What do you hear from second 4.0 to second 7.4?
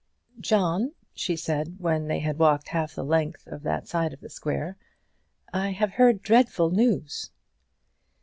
of the square, "I have heard dreadful news."